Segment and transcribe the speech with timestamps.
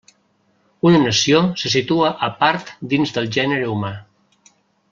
[0.91, 3.97] Una nació se situa a part dins del gènere humà.